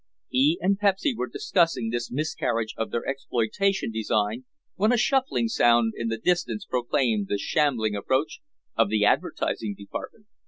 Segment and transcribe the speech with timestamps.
[0.29, 5.93] He and Pepsy were discussing this miscarriage of their exploitation design when a shuffling sound
[5.95, 8.39] in the distance proclaimed the shambling approach
[8.75, 10.25] of the advertising department.